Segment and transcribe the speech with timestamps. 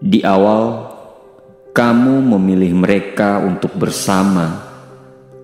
[0.00, 0.88] Di awal,
[1.76, 4.64] kamu memilih mereka untuk bersama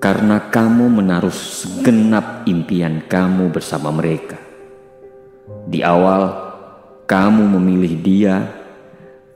[0.01, 4.41] karena kamu menaruh segenap impian kamu bersama mereka.
[5.69, 6.33] Di awal,
[7.05, 8.37] kamu memilih dia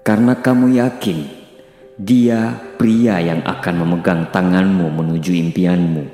[0.00, 1.28] karena kamu yakin
[2.00, 6.04] dia pria yang akan memegang tanganmu menuju impianmu.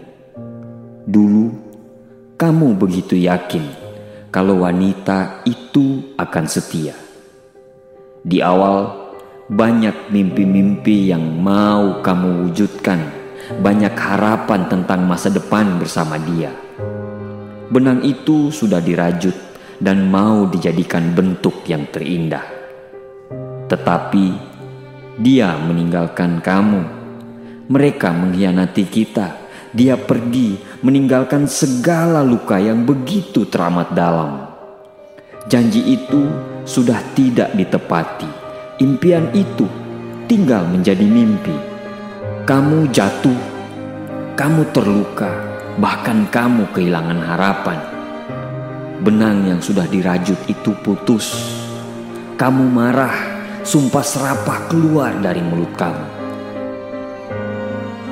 [1.07, 1.47] Dulu,
[2.35, 3.71] kamu begitu yakin
[4.35, 7.06] kalau wanita itu akan setia.
[8.27, 8.91] Di awal,
[9.47, 12.99] banyak mimpi-mimpi yang mau kamu wujudkan,
[13.63, 16.51] banyak harapan tentang masa depan bersama dia.
[17.71, 19.31] Benang itu sudah dirajut
[19.79, 22.43] dan mau dijadikan bentuk yang terindah.
[23.71, 24.27] Tetapi
[25.23, 26.83] dia meninggalkan kamu.
[27.71, 29.39] Mereka mengkhianati kita.
[29.71, 34.46] Dia pergi meninggalkan segala luka yang begitu teramat dalam.
[35.47, 36.27] Janji itu
[36.67, 38.27] sudah tidak ditepati.
[38.83, 39.71] Impian itu
[40.27, 41.55] tinggal menjadi mimpi.
[42.43, 43.39] Kamu jatuh,
[44.35, 45.31] kamu terluka,
[45.79, 47.79] bahkan kamu kehilangan harapan.
[49.07, 51.31] Benang yang sudah dirajut itu putus.
[52.35, 53.15] Kamu marah,
[53.63, 56.07] sumpah serapah keluar dari mulut kamu.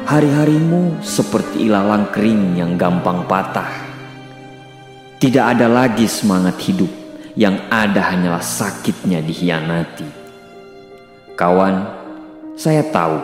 [0.07, 3.75] Hari-harimu seperti ilalang kering yang gampang patah.
[5.19, 7.04] Tidak ada lagi semangat hidup
[7.35, 10.07] yang ada hanyalah sakitnya dihianati.
[11.35, 11.75] Kawan,
[12.55, 13.19] saya tahu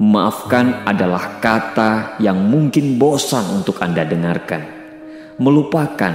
[0.00, 4.64] maafkan adalah kata yang mungkin bosan untuk Anda dengarkan.
[5.36, 6.14] Melupakan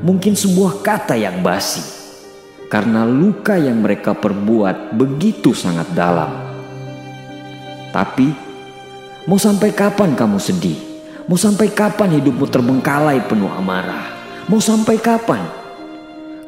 [0.00, 1.84] mungkin sebuah kata yang basi
[2.72, 6.32] karena luka yang mereka perbuat begitu sangat dalam.
[7.92, 8.30] Tapi,
[9.28, 10.78] mau sampai kapan kamu sedih?
[11.28, 14.16] Mau sampai kapan hidupmu terbengkalai penuh amarah?
[14.46, 15.59] Mau sampai kapan?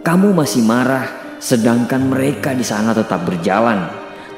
[0.02, 3.86] Kamu masih marah, sedangkan mereka di sana tetap berjalan.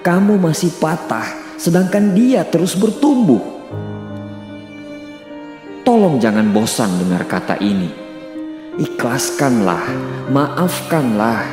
[0.04, 3.41] Kamu masih patah, sedangkan dia terus bertumbuh.
[5.80, 7.88] Tolong jangan bosan dengar kata ini.
[8.76, 9.88] Ikhlaskanlah,
[10.28, 11.48] maafkanlah.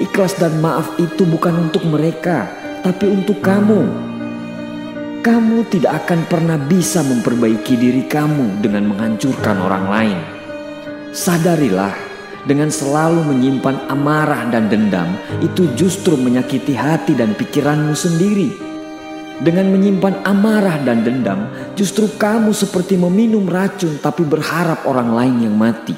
[0.00, 2.48] Ikhlas dan maaf itu bukan untuk mereka,
[2.80, 3.84] tapi untuk kamu.
[5.20, 10.18] Kamu tidak akan pernah bisa memperbaiki diri kamu dengan menghancurkan orang lain.
[11.12, 12.09] Sadarilah
[12.48, 15.12] dengan selalu menyimpan amarah dan dendam,
[15.44, 18.50] itu justru menyakiti hati dan pikiranmu sendiri.
[19.40, 25.56] Dengan menyimpan amarah dan dendam, justru kamu seperti meminum racun, tapi berharap orang lain yang
[25.56, 25.96] mati.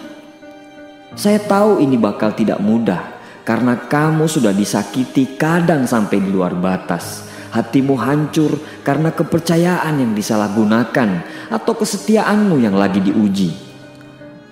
[1.18, 7.26] Saya tahu ini bakal tidak mudah karena kamu sudah disakiti, kadang sampai di luar batas.
[7.52, 11.10] Hatimu hancur karena kepercayaan yang disalahgunakan
[11.52, 13.52] atau kesetiaanmu yang lagi diuji.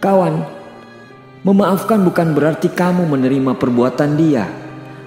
[0.05, 0.60] Kawan,
[1.41, 4.45] Memaafkan bukan berarti kamu menerima perbuatan dia.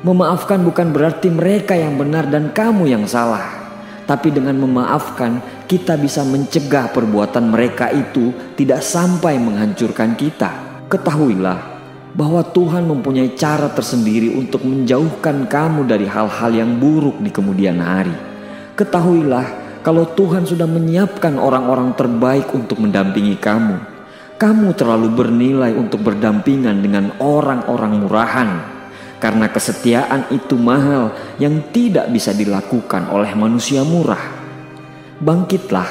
[0.01, 3.69] Memaafkan bukan berarti mereka yang benar dan kamu yang salah.
[4.09, 5.37] Tapi dengan memaafkan,
[5.69, 10.81] kita bisa mencegah perbuatan mereka itu tidak sampai menghancurkan kita.
[10.89, 11.59] Ketahuilah
[12.17, 18.17] bahwa Tuhan mempunyai cara tersendiri untuk menjauhkan kamu dari hal-hal yang buruk di kemudian hari.
[18.73, 23.92] Ketahuilah kalau Tuhan sudah menyiapkan orang-orang terbaik untuk mendampingi kamu
[24.43, 28.49] kamu terlalu bernilai untuk berdampingan dengan orang-orang murahan,
[29.15, 34.19] karena kesetiaan itu mahal yang tidak bisa dilakukan oleh manusia murah.
[35.23, 35.87] Bangkitlah,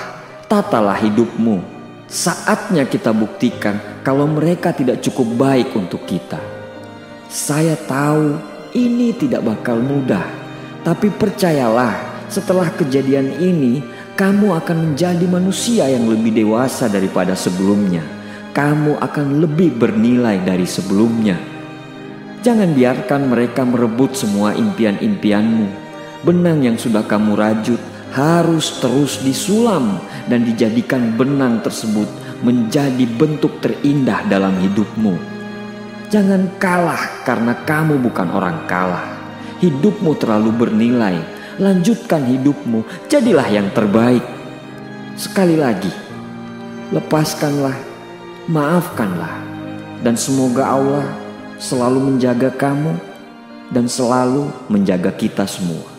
[0.53, 1.65] tatalah hidupmu.
[2.05, 6.37] Saatnya kita buktikan kalau mereka tidak cukup baik untuk kita.
[7.33, 8.37] Saya tahu
[8.77, 10.29] ini tidak bakal mudah,
[10.85, 13.81] tapi percayalah, setelah kejadian ini,
[14.13, 18.21] kamu akan menjadi manusia yang lebih dewasa daripada sebelumnya
[18.53, 21.41] kamu akan lebih bernilai dari sebelumnya.
[22.45, 25.69] Jangan biarkan mereka merebut semua impian-impianmu.
[26.23, 27.81] Benang yang sudah kamu rajut
[28.13, 29.97] harus terus disulam
[30.29, 32.07] dan dijadikan benang tersebut
[32.45, 35.17] menjadi bentuk terindah dalam hidupmu.
[36.13, 39.07] Jangan kalah karena kamu bukan orang kalah.
[39.65, 41.17] Hidupmu terlalu bernilai.
[41.57, 44.25] Lanjutkan hidupmu, jadilah yang terbaik.
[45.17, 45.93] Sekali lagi,
[46.91, 47.92] lepaskanlah
[48.49, 49.39] maafkanlah,
[50.03, 51.07] dan semoga Allah
[51.63, 52.97] selalu menjaga kamu
[53.71, 55.92] dan selalu menjaga kita semua.